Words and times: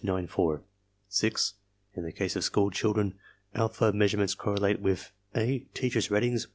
94; 0.03 0.63
(6) 1.09 1.53
in 1.93 2.03
the 2.03 2.11
case 2.11 2.35
of 2.35 2.43
school 2.43 2.71
children 2.71 3.13
alpha 3.53 3.93
measurements 3.93 4.33
correlate 4.33 4.79
with 4.79 5.11
(a) 5.35 5.59
teachers' 5.75 6.09
ratings 6.09 6.47